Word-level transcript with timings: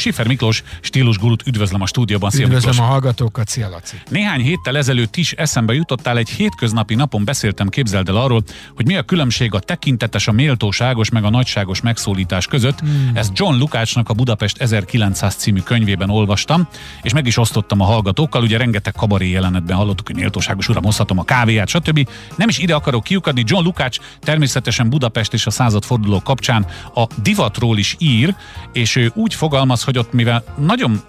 Sifer 0.00 0.26
Miklós 0.26 0.62
stílusgurut 0.80 1.46
üdvözlöm 1.46 1.80
a 1.80 1.86
stúdióban. 1.86 2.30
Szia 2.30 2.46
üdvözlöm 2.46 2.70
Miklós. 2.70 2.88
a 2.88 2.90
hallgatókat, 2.90 3.48
szia 3.48 3.68
Laci. 3.68 3.96
Néhány 4.08 4.40
héttel 4.40 4.76
ezelőtt 4.76 5.16
is 5.16 5.32
eszembe 5.32 5.72
jutottál 5.74 6.16
egy 6.16 6.28
hétköznapi 6.28 6.94
napon 6.94 7.24
beszéltem, 7.24 7.68
képzeld 7.68 8.08
el 8.08 8.16
arról, 8.16 8.42
hogy 8.76 8.86
mi 8.86 8.96
a 8.96 9.02
különbség 9.02 9.54
a 9.54 9.58
tekintetes, 9.58 10.28
a 10.28 10.32
méltóságos 10.32 11.10
meg 11.10 11.24
a 11.24 11.30
nagyságos 11.30 11.80
megszólítás 11.80 12.46
között. 12.46 12.80
Hmm. 12.80 13.10
Ezt 13.14 13.30
John 13.34 13.58
Lukácsnak 13.58 14.08
a 14.08 14.14
Budapest 14.14 14.58
1900 14.58 15.34
című 15.34 15.60
könyvében 15.60 16.10
olvastam, 16.10 16.68
és 17.02 17.12
meg 17.12 17.26
is 17.26 17.36
osztottam 17.36 17.80
a 17.80 17.84
hallgatókkal. 17.84 18.42
Ugye 18.42 18.58
rengeteg 18.58 18.92
kabaré 18.92 19.30
jelenetben 19.30 19.76
hallottuk, 19.76 20.06
hogy 20.06 20.16
méltóságos 20.16 20.68
uram, 20.68 20.84
hozhatom 20.84 21.18
a 21.18 21.24
kávéját, 21.24 21.68
stb. 21.68 22.08
Nem 22.36 22.48
is 22.48 22.58
ide 22.58 22.74
akarok 22.74 23.04
kiukadni. 23.04 23.42
John 23.46 23.64
Lukács 23.64 23.98
természetesen 24.20 24.88
Budapest 24.88 25.32
és 25.32 25.46
a 25.46 25.50
századforduló 25.50 26.20
kapcsán 26.20 26.66
a 26.94 27.06
divatról 27.22 27.78
is 27.78 27.96
ír, 27.98 28.34
és 28.72 28.96
ő 28.96 29.12
úgy 29.14 29.34
fogalmaz, 29.34 29.82
hogy 29.90 29.98
ott 29.98 30.12
mivel 30.12 30.44
nagyon 30.58 31.00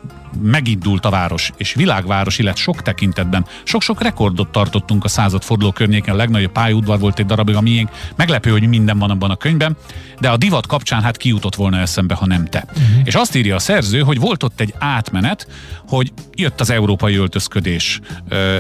megindult 0.42 1.06
a 1.06 1.10
város, 1.10 1.52
és 1.58 1.74
világvárosi 1.74 2.44
lett 2.44 2.56
sok 2.56 2.82
tekintetben. 2.82 3.46
Sok-sok 3.64 4.02
rekordot 4.02 4.52
tartottunk 4.52 5.04
a 5.04 5.08
századforduló 5.08 5.72
környéken, 5.72 6.14
a 6.14 6.18
legnagyobb 6.18 6.52
pályaudvar 6.52 7.00
volt 7.00 7.20
egy 7.20 7.26
darabig 7.26 7.56
a 7.56 7.62
miénk. 7.62 7.90
Meglepő, 8.16 8.52
hogy 8.52 8.68
minden 8.68 9.00
van 9.00 9.10
abban 9.10 9.30
a 9.30 9.36
könyvben, 9.36 9.78
de 10.20 10.30
a 10.30 10.38
divat 10.38 10.68
kapcsán 10.68 11.02
hát 11.02 11.18
kijutott 11.18 11.56
volna 11.56 11.78
eszembe, 11.78 12.16
ha 12.16 12.26
nem 12.26 12.46
te. 12.46 12.66
Uh-huh. 12.68 13.02
És 13.04 13.16
azt 13.16 13.36
írja 13.36 13.56
a 13.56 13.60
szerző, 13.60 14.00
hogy 14.00 14.20
volt 14.20 14.44
ott 14.44 14.60
egy 14.60 14.74
átmenet, 14.80 15.48
hogy 15.88 16.12
jött 16.36 16.60
az 16.60 16.70
európai 16.70 17.16
öltözködés, 17.16 18.00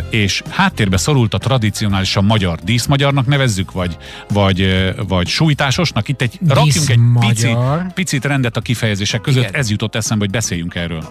és 0.10 0.44
háttérbe 0.50 0.98
szorult 0.98 1.34
a 1.34 1.38
tradicionálisan 1.38 2.26
magyar 2.26 2.60
díszmagyarnak 2.64 3.26
nevezzük, 3.26 3.72
vagy, 3.72 3.98
vagy, 4.30 4.92
vagy 5.08 5.28
sújtásosnak. 5.28 6.08
Itt 6.08 6.22
egy, 6.22 6.40
rakjunk 6.48 6.90
egy 6.90 7.00
pici, 7.20 7.56
picit 7.94 8.26
rendet 8.26 8.58
a 8.58 8.62
kifejezések 8.62 9.22
között, 9.22 9.42
Igen. 9.42 9.56
ez 9.56 9.70
jutott 9.70 9.96
eszembe, 9.96 10.24
hogy 10.24 10.34
beszéljünk 10.34 10.76
erről 10.76 11.04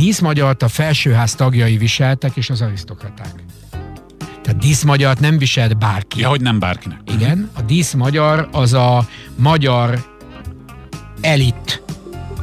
díszmagyart 0.00 0.62
a 0.62 0.68
felsőház 0.68 1.34
tagjai 1.34 1.76
viseltek, 1.76 2.36
és 2.36 2.50
az 2.50 2.60
arisztokraták. 2.60 3.32
Tehát 4.42 4.58
díszmagyart 4.60 5.20
nem 5.20 5.38
viselt 5.38 5.78
bárki. 5.78 6.20
Ja, 6.20 6.28
hogy 6.28 6.40
nem 6.40 6.58
bárkinek. 6.58 6.98
Igen, 7.14 7.50
a 7.54 7.62
díszmagyar 7.62 8.48
az 8.52 8.72
a 8.72 9.08
magyar 9.36 10.04
elit 11.20 11.82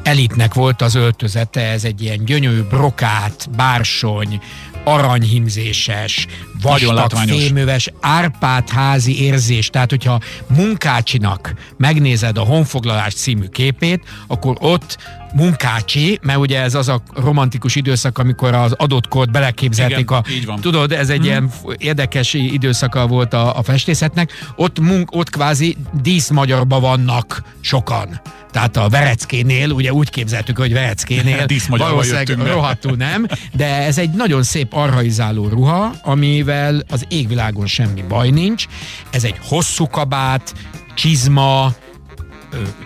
elitnek 0.03 0.53
volt 0.53 0.81
az 0.81 0.95
öltözete, 0.95 1.61
ez 1.61 1.83
egy 1.83 2.01
ilyen 2.01 2.25
gyönyörű 2.25 2.61
brokát, 2.61 3.49
bársony, 3.55 4.39
aranyhimzéses, 4.83 6.27
vastag, 6.61 7.11
fémöves, 7.11 7.91
árpát 8.01 8.69
házi 8.69 9.21
érzés. 9.23 9.69
Tehát, 9.69 9.89
hogyha 9.89 10.19
Munkácsinak 10.47 11.53
megnézed 11.77 12.37
a 12.37 12.41
Honfoglalás 12.43 13.13
című 13.13 13.45
képét, 13.45 14.03
akkor 14.27 14.57
ott 14.59 14.97
munkácsi, 15.37 16.19
mert 16.21 16.39
ugye 16.39 16.61
ez 16.61 16.75
az 16.75 16.87
a 16.87 17.01
romantikus 17.15 17.75
időszak, 17.75 18.17
amikor 18.17 18.53
az 18.53 18.71
adott 18.71 19.07
kort 19.07 19.31
beleképzelték 19.31 19.99
Igen, 19.99 20.17
a... 20.17 20.23
Így 20.31 20.45
van. 20.45 20.59
Tudod, 20.59 20.91
ez 20.91 21.09
egy 21.09 21.17
hmm. 21.17 21.25
ilyen 21.25 21.51
érdekes 21.77 22.33
időszaka 22.33 23.07
volt 23.07 23.33
a, 23.33 23.57
a 23.57 23.63
festészetnek. 23.63 24.31
Ott, 24.55 24.79
munk, 24.79 25.15
ott 25.15 25.29
kvázi 25.29 25.77
díszmagyarba 26.01 26.79
vannak 26.79 27.43
sokan. 27.61 28.21
Tehát 28.51 28.77
a 28.77 28.89
Vereckénél, 28.89 29.71
ugye 29.71 29.93
úgy 29.93 30.09
képzeltük, 30.09 30.57
hogy 30.57 30.73
Vereckénél 30.73 31.45
valószínűleg 31.69 32.29
rohadtul 32.29 32.95
nem, 32.95 33.27
de 33.53 33.65
ez 33.65 33.97
egy 33.97 34.09
nagyon 34.09 34.43
szép 34.43 34.73
arhaizáló 34.73 35.47
ruha, 35.47 35.93
amivel 36.03 36.83
az 36.89 37.05
égvilágon 37.09 37.65
semmi 37.65 38.03
baj 38.07 38.29
nincs. 38.29 38.65
Ez 39.09 39.23
egy 39.23 39.35
hosszú 39.41 39.87
kabát, 39.87 40.53
csizma, 40.95 41.73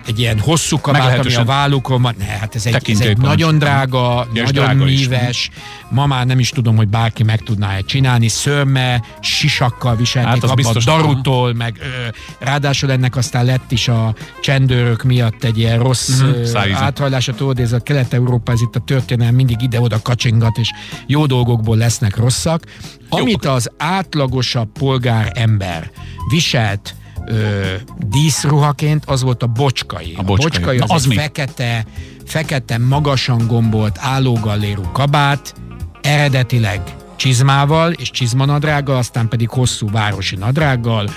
egy 0.06 0.18
ilyen 0.18 0.38
hosszú 0.38 0.80
kabát, 0.80 1.18
ami 1.18 1.34
a 1.34 1.44
vállukon 1.44 2.02
van. 2.02 2.14
Ne, 2.18 2.24
hát 2.24 2.54
ez 2.54 2.66
egy, 2.66 2.90
ez 2.90 3.00
egy 3.00 3.18
nagyon 3.18 3.58
drága, 3.58 4.26
ja, 4.32 4.42
nagyon 4.42 4.64
drága 4.64 4.84
míves. 4.84 5.50
Ma 5.90 6.06
már 6.06 6.26
nem 6.26 6.38
is 6.38 6.50
tudom, 6.50 6.76
hogy 6.76 6.88
bárki 6.88 7.22
meg 7.22 7.40
tudná 7.40 7.76
-e 7.76 7.80
csinálni. 7.80 8.28
Szörme, 8.28 9.02
sisakkal 9.20 9.96
viselték 9.96 10.42
hát 10.42 10.50
abba, 10.50 10.72
darutól, 10.84 11.54
meg 11.54 11.76
ö, 11.80 12.08
ráadásul 12.44 12.90
ennek 12.90 13.16
aztán 13.16 13.44
lett 13.44 13.72
is 13.72 13.88
a 13.88 14.14
csendőrök 14.40 15.02
miatt 15.02 15.44
egy 15.44 15.58
ilyen 15.58 15.78
rossz 15.78 16.20
mm-hmm, 16.22 16.74
áthajlása. 16.74 17.34
Tudod, 17.34 17.58
ez 17.58 17.72
a 17.72 17.80
Kelet-Európa, 17.80 18.52
ez 18.52 18.60
itt 18.60 18.76
a 18.76 18.80
történelem 18.80 19.34
mindig 19.34 19.62
ide-oda 19.62 20.02
kacsingat, 20.02 20.58
és 20.58 20.70
jó 21.06 21.26
dolgokból 21.26 21.76
lesznek 21.76 22.16
rosszak. 22.16 22.64
Amit 23.08 23.44
az 23.44 23.70
átlagosabb 23.76 24.68
polgár 24.72 25.32
ember 25.34 25.90
viselt 26.30 26.94
ö, 27.26 27.62
díszruhaként, 27.98 29.04
az 29.06 29.22
volt 29.22 29.42
a 29.42 29.46
bocskai. 29.46 30.14
A 30.16 30.22
bocskai, 30.22 30.48
a 30.48 30.50
bocskai 30.50 30.78
az, 30.78 30.90
az 30.90 31.06
egy 31.10 31.14
fekete, 31.14 31.84
fekete, 32.24 32.78
magasan 32.78 33.46
gombolt, 33.46 33.98
állógallérú 34.00 34.82
kabát, 34.82 35.54
eredetileg 36.00 36.80
csizmával 37.16 37.92
és 37.92 38.10
csizmanadrággal, 38.10 38.96
aztán 38.96 39.28
pedig 39.28 39.48
hosszú 39.48 39.90
városi 39.90 40.36
nadrággal, 40.36 41.10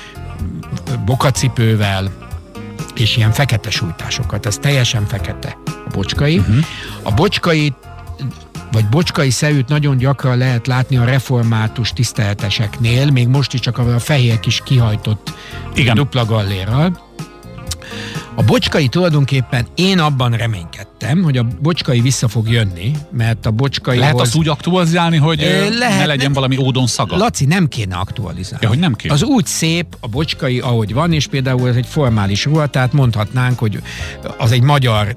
bokacipővel, 1.05 2.11
és 2.95 3.17
ilyen 3.17 3.31
fekete 3.31 3.69
sújtásokat. 3.69 4.45
Ez 4.45 4.57
teljesen 4.57 5.05
fekete 5.05 5.57
a 5.65 5.89
bocskai. 5.93 6.37
Uh-huh. 6.37 6.57
A 7.03 7.11
bocskai 7.11 7.73
vagy 8.71 8.89
bocskai 8.89 9.29
szejűt 9.29 9.67
nagyon 9.67 9.97
gyakran 9.97 10.37
lehet 10.37 10.67
látni 10.67 10.97
a 10.97 11.05
református 11.05 11.93
tiszteleteseknél, 11.93 13.11
még 13.11 13.27
most 13.27 13.53
is 13.53 13.59
csak 13.59 13.77
a 13.77 13.99
fehér 13.99 14.39
kis 14.39 14.61
kihajtott 14.65 15.33
Igen. 15.75 15.95
dupla 15.95 16.25
gallérral. 16.25 17.04
A 18.37 18.43
bocskai 18.43 18.87
tulajdonképpen 18.87 19.67
én 19.75 19.99
abban 19.99 20.31
reménykedtem, 20.31 21.23
hogy 21.23 21.37
a 21.37 21.47
bocskai 21.61 22.01
vissza 22.01 22.27
fog 22.27 22.49
jönni, 22.49 22.91
mert 23.11 23.45
a 23.45 23.51
bocskai. 23.51 23.97
Lehet 23.97 24.19
azt 24.19 24.35
úgy 24.35 24.47
aktualizálni, 24.47 25.17
hogy 25.17 25.39
lehet, 25.77 25.99
ne 25.99 26.05
legyen 26.05 26.23
nem, 26.23 26.33
valami 26.33 26.57
ódon 26.57 26.87
szaga? 26.87 27.17
Laci, 27.17 27.45
nem 27.45 27.67
kéne 27.67 27.95
aktualizálni. 27.95 28.63
Ja, 28.63 28.69
hogy 28.69 28.79
nem 28.79 28.93
kéne. 28.93 29.13
Az 29.13 29.23
úgy 29.23 29.45
szép, 29.45 29.97
a 29.99 30.07
bocskai, 30.07 30.59
ahogy 30.59 30.93
van, 30.93 31.13
és 31.13 31.27
például 31.27 31.67
ez 31.67 31.75
egy 31.75 31.85
formális 31.85 32.45
ruha, 32.45 32.67
tehát 32.67 32.93
mondhatnánk, 32.93 33.59
hogy 33.59 33.81
az 34.37 34.51
egy 34.51 34.61
magyar 34.61 35.15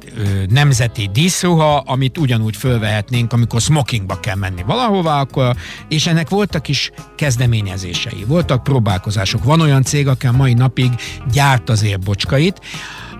nemzeti 0.48 1.10
díszruha, 1.12 1.76
amit 1.76 2.18
ugyanúgy 2.18 2.56
fölvehetnénk, 2.56 3.32
amikor 3.32 3.60
smokingba 3.60 4.20
kell 4.20 4.36
menni 4.36 4.62
valahova, 4.66 5.18
akkor, 5.18 5.56
és 5.88 6.06
ennek 6.06 6.28
voltak 6.28 6.68
is 6.68 6.90
kezdeményezései, 7.16 8.24
voltak 8.26 8.62
próbálkozások. 8.62 9.44
Van 9.44 9.60
olyan 9.60 9.82
cég, 9.82 10.08
aki 10.08 10.26
a 10.26 10.32
mai 10.32 10.54
napig 10.54 10.90
gyárt 11.32 11.70
azért 11.70 12.00
bocskait, 12.00 12.60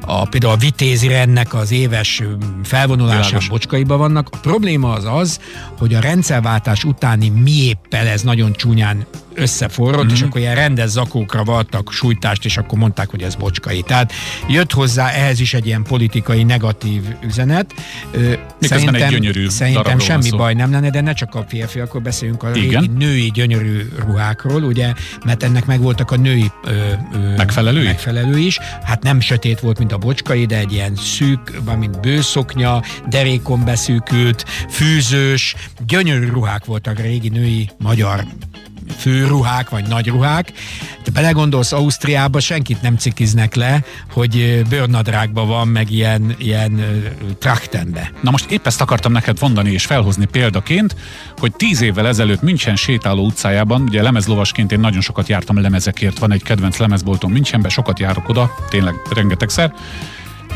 a, 0.07 0.29
például 0.29 0.53
a 0.53 0.57
vitézi 0.57 1.09
rendnek 1.09 1.55
az 1.55 1.71
éves 1.71 2.23
felvonulásán 2.65 3.41
bocskaiba 3.49 3.97
vannak. 3.97 4.29
A 4.33 4.37
probléma 4.37 4.93
az 4.93 5.05
az, 5.05 5.41
hogy 5.79 5.95
a 5.95 6.01
rendszerváltás 6.01 6.85
utáni 6.85 7.29
miéppel 7.29 8.07
ez 8.07 8.23
nagyon 8.23 8.53
csúnyán 8.53 9.07
összeforrott, 9.39 10.05
mm-hmm. 10.05 10.15
és 10.15 10.23
akkor 10.23 10.41
ilyen 10.41 10.55
rendes 10.55 10.89
zakókra 10.89 11.45
valtak 11.45 11.93
sújtást, 11.93 12.45
és 12.45 12.57
akkor 12.57 12.79
mondták, 12.79 13.11
hogy 13.11 13.23
ez 13.23 13.35
bocskai. 13.35 13.83
Tehát 13.83 14.13
jött 14.49 14.73
hozzá 14.73 15.09
ehhez 15.09 15.41
is 15.41 15.55
egy 15.55 15.67
ilyen 15.67 15.83
politikai 15.83 16.43
negatív 16.43 17.03
üzenet. 17.23 17.75
Miközben 18.13 18.39
szerintem, 18.59 18.95
egy 18.95 19.09
gyönyörű 19.09 19.49
Szerintem 19.49 19.99
semmi 19.99 20.31
baj 20.31 20.55
nem 20.55 20.71
lenne, 20.71 20.91
de 20.91 21.01
ne 21.01 21.13
csak 21.13 21.35
a 21.35 21.47
akkor 21.83 22.03
beszéljünk 22.03 22.43
a 22.43 22.53
régi 22.53 22.91
női 22.97 23.31
gyönyörű 23.35 23.89
ruhákról, 24.07 24.63
ugye, 24.63 24.93
mert 25.25 25.43
ennek 25.43 25.67
megvoltak 25.67 26.11
a 26.11 26.17
női 26.17 26.51
ö, 26.65 26.71
ö, 27.13 27.37
megfelelői? 27.37 27.85
megfelelő 27.85 28.39
is. 28.39 28.59
Hát 28.83 29.03
nem 29.03 29.21
sötét 29.21 29.61
volt, 29.61 29.79
mint 29.79 29.93
a 29.93 29.99
bocskai, 29.99 30.47
de 30.47 30.59
egy 30.59 30.73
ilyen 30.73 30.95
szűk, 30.97 31.61
mint 31.79 32.01
bőszoknya, 32.01 32.83
derékon 33.09 33.65
beszűkült, 33.65 34.45
fűzős, 34.71 35.55
gyönyörű 35.87 36.27
ruhák 36.27 36.65
voltak 36.65 36.99
a 36.99 37.03
régi 37.03 37.29
női 37.29 37.71
magyar 37.79 38.25
főruhák, 38.97 39.71
vagy 39.71 39.87
nagy 39.87 40.09
ruhák. 40.09 40.53
De 41.05 41.11
belegondolsz, 41.11 41.73
Ausztriába 41.73 42.41
senkit 42.41 42.83
nem 42.83 42.97
cikiznek 42.97 43.55
le, 43.55 43.85
hogy 44.13 44.63
bőrnadrágban 44.69 45.47
van, 45.47 45.69
meg 45.69 45.91
ilyen, 45.91 46.35
ilyen 46.39 46.85
traktenbe. 47.39 48.11
Na 48.23 48.31
most 48.31 48.51
épp 48.51 48.67
ezt 48.67 48.81
akartam 48.81 49.13
neked 49.13 49.37
mondani 49.41 49.71
és 49.71 49.87
felhozni 49.87 50.25
példaként, 50.25 50.97
hogy 51.39 51.53
tíz 51.57 51.81
évvel 51.81 52.07
ezelőtt 52.07 52.43
München 52.43 52.77
sétáló 52.77 53.25
utcájában, 53.25 53.83
ugye 53.83 54.03
lemezlovasként 54.03 54.73
én 54.73 54.81
nagyon 54.81 55.01
sokat 55.01 55.29
jártam 55.29 55.61
lemezekért, 55.61 56.19
van 56.19 56.33
egy 56.33 56.43
kedvenc 56.43 56.77
lemezboltom 56.77 57.33
Münchenben, 57.33 57.71
sokat 57.71 57.99
járok 57.99 58.29
oda, 58.29 58.55
tényleg 58.71 58.95
rengetegszer, 59.11 59.73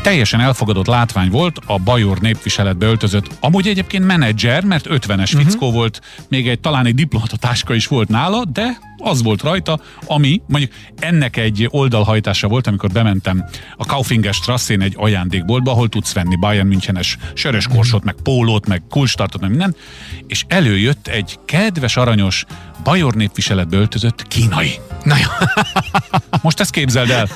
teljesen 0.03 0.39
elfogadott 0.39 0.87
látvány 0.87 1.29
volt, 1.29 1.59
a 1.65 1.77
Bajor 1.77 2.19
népviseletbe 2.19 2.85
öltözött, 2.85 3.27
amúgy 3.39 3.67
egyébként 3.67 4.05
menedzser, 4.05 4.63
mert 4.63 4.85
50-es 4.89 5.33
uh-huh. 5.33 5.49
fickó 5.49 5.71
volt, 5.71 6.01
még 6.29 6.47
egy 6.47 6.59
talán 6.59 6.85
egy 6.85 6.95
diplomatatáska 6.95 7.73
is 7.73 7.87
volt 7.87 8.09
nála, 8.09 8.45
de 8.45 8.77
az 8.97 9.23
volt 9.23 9.41
rajta, 9.41 9.79
ami 10.05 10.41
mondjuk 10.47 10.71
ennek 10.99 11.37
egy 11.37 11.67
oldalhajtása 11.69 12.47
volt, 12.47 12.67
amikor 12.67 12.89
bementem 12.89 13.45
a 13.77 13.85
Kaufinger 13.85 14.33
Strasszén 14.33 14.81
egy 14.81 14.93
ajándékboltba, 14.97 15.71
ahol 15.71 15.89
tudsz 15.89 16.13
venni 16.13 16.35
Bayern 16.35 16.67
Münchenes 16.67 17.17
sörös 17.33 17.67
korsot, 17.67 18.03
meg 18.03 18.15
pólót, 18.23 18.67
meg 18.67 18.81
kulcstartot, 18.89 19.41
meg 19.41 19.49
minden, 19.49 19.75
és 20.27 20.45
előjött 20.47 21.07
egy 21.07 21.39
kedves, 21.45 21.97
aranyos 21.97 22.45
Bajor 22.83 23.13
népviseletbe 23.13 23.77
öltözött 23.77 24.27
kínai. 24.27 24.79
Na 25.03 25.15
jó. 25.17 25.47
Most 26.41 26.59
ezt 26.59 26.71
képzeld 26.71 27.09
el. 27.09 27.27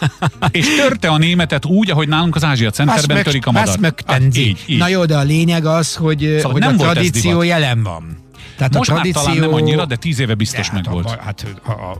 És 0.52 0.76
törte 0.76 1.08
a 1.08 1.18
németet 1.18 1.66
úgy, 1.66 1.92
ahogy 1.92 2.08
nálunk 2.08 2.36
az 2.36 2.44
Ázsia 2.44 2.70
Centerben 2.70 3.24
törik 3.24 3.46
a 3.46 3.52
madar. 3.52 3.94
Hát, 4.06 4.22
így, 4.38 4.64
így. 4.66 4.78
Na 4.78 4.88
jó, 4.88 5.06
de 5.06 5.18
a 5.18 5.24
lényeg 5.24 5.66
az, 5.66 5.96
hogy, 5.96 6.34
szóval 6.36 6.52
hogy 6.52 6.62
nem 6.62 6.80
a 6.80 6.92
tradíció 6.92 7.42
jelen 7.42 7.84
van. 7.84 8.26
Tehát 8.58 8.74
Most 8.74 8.90
a 8.90 8.94
tradíció... 8.94 9.22
már 9.22 9.34
talán 9.34 9.50
nem 9.50 9.60
annyira, 9.60 9.86
de 9.86 9.96
tíz 9.96 10.20
éve 10.20 10.34
biztos 10.34 10.72
meg 10.72 10.90
volt. 10.90 11.20
Hát 11.20 11.46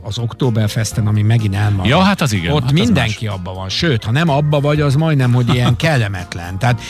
az 0.02 0.18
Oktoberfesten, 0.18 1.06
ami 1.06 1.22
megint 1.22 1.54
elmarad. 1.54 1.90
Ja, 1.90 1.98
hát 1.98 2.20
az 2.20 2.32
igen. 2.32 2.52
Ott 2.52 2.62
hát 2.62 2.72
mindenki 2.72 3.26
más. 3.26 3.34
abba 3.34 3.52
van. 3.52 3.68
Sőt, 3.68 4.04
ha 4.04 4.10
nem 4.10 4.28
abba 4.28 4.60
vagy, 4.60 4.80
az 4.80 4.94
majdnem, 4.94 5.32
hogy 5.32 5.54
ilyen 5.54 5.76
kellemetlen. 5.84 6.58
Tehát 6.58 6.80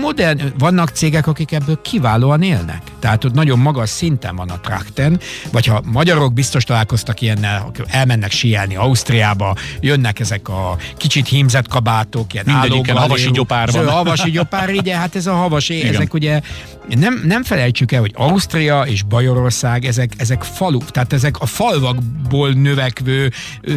modern, 0.00 0.40
vannak 0.58 0.88
cégek, 0.88 1.26
akik 1.26 1.52
ebből 1.52 1.80
kiválóan 1.82 2.42
élnek. 2.42 2.82
Tehát 2.98 3.24
ott 3.24 3.34
nagyon 3.34 3.58
magas 3.58 3.88
szinten 3.88 4.36
van 4.36 4.48
a 4.48 4.60
trakten, 4.60 5.20
vagy 5.52 5.66
ha 5.66 5.82
magyarok 5.84 6.32
biztos 6.32 6.64
találkoztak 6.64 7.20
ilyennel, 7.20 7.70
elmennek 7.86 8.30
síelni 8.30 8.76
Ausztriába, 8.76 9.56
jönnek 9.80 10.20
ezek 10.20 10.48
a 10.48 10.76
kicsit 10.96 11.28
hímzett 11.28 11.68
kabátok, 11.68 12.32
ilyen 12.32 12.44
Mindegyiken 12.46 12.96
havasi 12.96 13.30
gyopár 13.30 13.70
van. 13.70 13.88
Havasi 13.88 14.30
gyopár, 14.30 14.70
ugye, 14.70 14.96
hát 14.96 15.16
ez 15.16 15.26
a 15.26 15.34
havasi, 15.34 15.78
Igen. 15.78 15.94
ezek 15.94 16.14
ugye 16.14 16.40
nem, 16.88 17.22
nem 17.24 17.42
felejtsük 17.42 17.92
el, 17.92 18.00
hogy 18.00 18.12
Ausztria 18.16 18.82
és 18.82 19.01
Bajorország, 19.08 19.84
ezek, 19.84 20.12
ezek 20.16 20.42
falu, 20.42 20.78
tehát 20.78 21.12
ezek 21.12 21.40
a 21.40 21.46
falvakból 21.46 22.50
növekvő 22.50 23.30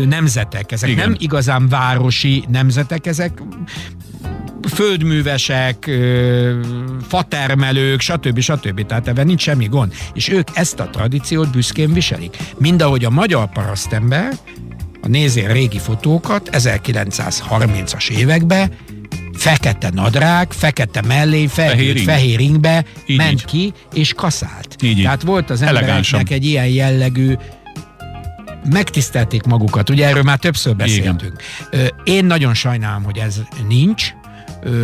nemzetek, 0.05 0.71
ezek 0.71 0.89
Igen. 0.89 1.09
nem 1.09 1.15
igazán 1.19 1.67
városi 1.67 2.43
nemzetek, 2.47 3.05
ezek 3.05 3.41
földművesek, 4.67 5.91
fatermelők, 7.07 7.99
stb. 7.99 8.39
stb. 8.39 8.85
Tehát 8.85 9.07
ebben 9.07 9.25
nincs 9.25 9.41
semmi 9.41 9.65
gond. 9.65 9.93
És 10.13 10.29
ők 10.29 10.47
ezt 10.53 10.79
a 10.79 10.89
tradíciót 10.89 11.51
büszkén 11.51 11.93
viselik. 11.93 12.37
Mind 12.57 12.81
ahogy 12.81 13.05
a 13.05 13.09
magyar 13.09 13.51
parasztember, 13.51 14.33
a 15.01 15.07
nézél 15.07 15.47
régi 15.47 15.79
fotókat 15.79 16.49
1930-as 16.51 18.09
években 18.09 18.71
fekete 19.35 19.89
nadrág, 19.93 20.51
fekete 20.51 21.01
mellé, 21.01 21.47
fehér, 21.47 21.99
fehér 21.99 22.39
ingbe 22.39 22.85
így, 23.05 23.17
ment 23.17 23.31
így. 23.31 23.45
ki, 23.45 23.73
és 23.93 24.13
kaszált. 24.13 24.75
Így, 24.81 25.01
Tehát 25.01 25.21
volt 25.21 25.49
az 25.49 25.61
embereknek 25.61 26.29
egy 26.29 26.45
ilyen 26.45 26.67
jellegű 26.67 27.35
megtisztelték 28.69 29.43
magukat, 29.43 29.89
ugye 29.89 30.07
erről 30.07 30.23
már 30.23 30.37
többször 30.37 30.75
beszéltünk. 30.75 31.43
Igen. 31.71 31.91
Én 32.03 32.25
nagyon 32.25 32.53
sajnálom, 32.53 33.03
hogy 33.03 33.17
ez 33.17 33.41
nincs, 33.67 34.13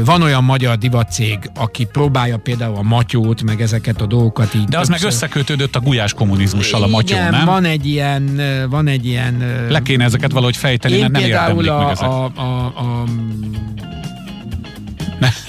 van 0.06 0.21
olyan 0.21 0.44
magyar 0.44 0.77
divatcég, 0.77 1.39
aki 1.56 1.86
próbálja 1.86 2.38
például 2.38 2.75
a 2.75 2.81
matyót, 2.81 3.44
meg 3.44 3.62
ezeket 3.62 4.01
a 4.01 4.06
dolgokat 4.06 4.54
így. 4.54 4.63
De 4.63 4.80
az 4.80 4.88
többször... 4.88 5.06
meg 5.06 5.13
összekötődött 5.13 5.75
a 5.75 5.80
gulyás 5.80 6.13
kommunizmussal 6.13 6.83
a 6.83 6.88
matyó, 6.88 7.15
Igen, 7.15 7.31
nem? 7.31 7.45
van 7.45 7.65
egy 7.65 7.86
ilyen, 7.86 8.42
van 8.69 8.88
egy 8.88 9.06
ilyen... 9.06 9.65
Le 9.69 9.80
kéne 9.80 10.04
ezeket 10.04 10.31
valahogy 10.31 10.57
fejteni, 10.57 11.00
mert 11.00 11.12
nem 11.12 11.21
érdemlik 11.21 11.69
a, 11.69 11.77
meg 11.77 11.89
ezek. 11.92 12.09
A, 12.09 12.24
a, 12.24 12.65
a, 12.65 13.04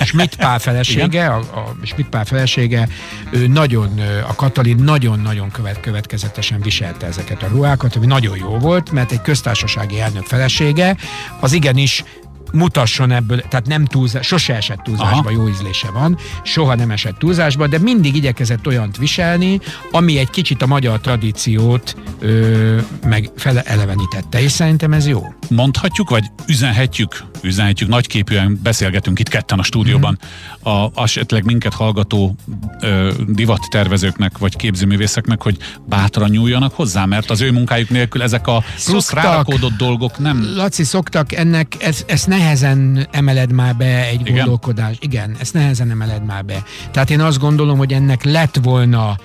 Schmidt 0.04 0.36
Pál 0.36 0.58
felesége, 0.58 1.26
a, 1.26 1.38
a 1.38 1.74
Schmidt 1.82 2.08
Pál 2.08 2.24
felesége, 2.24 2.88
ő 3.30 3.46
nagyon, 3.46 4.00
a 4.28 4.34
Katalin 4.34 4.76
nagyon-nagyon 4.76 5.50
követ, 5.50 5.80
következetesen 5.80 6.60
viselte 6.60 7.06
ezeket 7.06 7.42
a 7.42 7.46
ruhákat, 7.46 7.96
ami 7.96 8.06
nagyon 8.06 8.36
jó 8.36 8.58
volt, 8.58 8.90
mert 8.90 9.12
egy 9.12 9.22
köztársasági 9.22 10.00
elnök 10.00 10.24
felesége, 10.24 10.96
az 11.40 11.52
igenis 11.52 12.04
mutasson 12.52 13.10
ebből, 13.10 13.40
tehát 13.40 13.66
nem 13.66 13.84
túlzás, 13.84 14.26
sose 14.26 14.54
esett 14.54 14.78
túlzásba, 14.78 15.18
Aha. 15.18 15.30
jó 15.30 15.48
ízlése 15.48 15.90
van, 15.90 16.18
soha 16.42 16.74
nem 16.74 16.90
esett 16.90 17.18
túlzásba, 17.18 17.66
de 17.66 17.78
mindig 17.78 18.16
igyekezett 18.16 18.66
olyant 18.66 18.96
viselni, 18.96 19.60
ami 19.90 20.18
egy 20.18 20.30
kicsit 20.30 20.62
a 20.62 20.66
magyar 20.66 21.00
tradíciót 21.00 21.96
ö, 22.18 22.78
meg 23.06 23.30
elevenítette, 23.64 24.42
és 24.42 24.50
szerintem 24.50 24.92
ez 24.92 25.06
jó. 25.06 25.34
Mondhatjuk, 25.48 26.10
vagy 26.10 26.24
üzenhetjük, 26.46 27.24
üzenhetjük, 27.42 27.88
nagyképűen 27.88 28.60
beszélgetünk 28.62 29.18
itt 29.18 29.28
ketten 29.28 29.58
a 29.58 29.62
stúdióban, 29.62 30.18
mm-hmm. 30.64 30.82
a, 30.94 31.02
esetleg 31.02 31.44
minket 31.44 31.74
hallgató 31.74 32.34
ö, 32.80 33.12
divattervezőknek, 33.28 34.38
vagy 34.38 34.56
képzőművészeknek, 34.56 35.42
hogy 35.42 35.56
bátran 35.88 36.30
nyúljanak 36.30 36.74
hozzá, 36.74 37.04
mert 37.04 37.30
az 37.30 37.40
ő 37.40 37.52
munkájuk 37.52 37.88
nélkül 37.88 38.22
ezek 38.22 38.46
a 38.46 38.64
plusz 38.84 39.04
szoktak, 39.04 39.24
rárakódott 39.24 39.76
dolgok 39.76 40.18
nem... 40.18 40.54
Laci, 40.54 40.84
szoktak 40.84 41.32
ennek, 41.32 41.76
ez, 41.78 42.04
ez 42.06 42.24
ne 42.24 42.38
nehezen 42.42 43.06
emeled 43.10 43.52
már 43.52 43.76
be 43.76 44.06
egy 44.06 44.20
Igen? 44.20 44.34
gondolkodás. 44.34 44.96
Igen, 45.00 45.36
ezt 45.40 45.54
nehezen 45.54 45.90
emeled 45.90 46.24
már 46.24 46.44
be. 46.44 46.62
Tehát 46.90 47.10
én 47.10 47.20
azt 47.20 47.38
gondolom, 47.38 47.78
hogy 47.78 47.92
ennek 47.92 48.24
lett 48.24 48.58
volna 48.62 49.16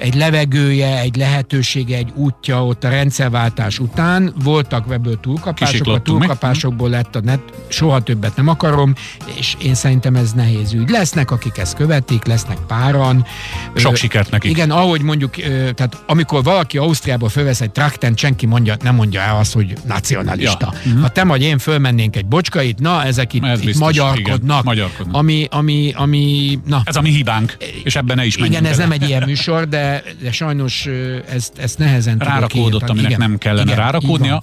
egy 0.00 0.14
levegője, 0.14 0.98
egy 0.98 1.16
lehetősége, 1.16 1.96
egy 1.96 2.12
útja 2.14 2.66
ott 2.66 2.84
a 2.84 2.88
rendszerváltás 2.88 3.78
után. 3.78 4.34
Voltak 4.42 4.92
ebből 4.92 5.20
túlkapások, 5.20 5.86
a 5.86 6.00
túlkapásokból 6.00 6.88
lett 6.88 7.16
a 7.16 7.20
net, 7.20 7.40
soha 7.68 8.00
többet 8.00 8.36
nem 8.36 8.48
akarom, 8.48 8.94
és 9.38 9.56
én 9.62 9.74
szerintem 9.74 10.16
ez 10.16 10.32
nehéz 10.32 10.72
ügy. 10.72 10.88
Lesznek, 10.88 11.30
akik 11.30 11.58
ezt 11.58 11.74
követik, 11.74 12.24
lesznek 12.24 12.58
páran. 12.66 13.26
Sok 13.74 13.96
sikert 13.96 14.30
nekik. 14.30 14.50
Igen, 14.50 14.70
ahogy 14.70 15.02
mondjuk, 15.02 15.34
tehát 15.74 16.02
amikor 16.06 16.42
valaki 16.42 16.78
Ausztriából 16.78 17.28
fölvesz 17.28 17.60
egy 17.60 17.70
traktent, 17.70 18.18
senki 18.18 18.46
mondja, 18.46 18.76
nem 18.82 18.94
mondja 18.94 19.20
el 19.20 19.36
azt, 19.36 19.52
hogy 19.52 19.74
nacionalista. 19.86 20.72
Ja. 20.72 20.90
Uh-huh. 20.90 21.02
Ha 21.02 21.08
te 21.08 21.24
vagy 21.24 21.42
én 21.42 21.58
fölmennénk 21.58 22.16
egy 22.16 22.26
bocskait, 22.26 22.78
na, 22.78 23.04
ezek 23.04 23.32
itt, 23.32 23.44
itt 23.44 23.64
biztos, 23.64 23.76
magyarkodnak. 23.76 24.40
Igen, 24.40 24.60
magyarkodnak. 24.64 25.16
Ami, 25.16 25.46
ami, 25.50 25.92
ami, 25.96 26.58
na. 26.66 26.82
Ez 26.84 26.96
a 26.96 27.00
mi 27.00 27.10
hibánk, 27.10 27.56
és 27.84 27.96
ebben 27.96 28.16
ne 28.16 28.24
is 28.24 28.36
Igen, 28.36 28.64
ez 28.64 28.76
nem 28.76 28.90
egy 28.90 29.08
ilyen 29.08 29.22
műsor, 29.22 29.68
de, 29.90 30.02
de 30.22 30.32
sajnos 30.32 30.88
ezt, 31.28 31.58
ezt 31.58 31.78
nehezen 31.78 32.18
Rárakódott, 32.18 32.88
aminek 32.88 33.10
igen, 33.10 33.20
nem 33.28 33.38
kellene 33.38 33.62
igen, 33.62 33.76
rárakódnia. 33.76 34.38